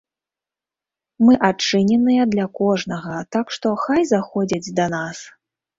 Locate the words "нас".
5.01-5.17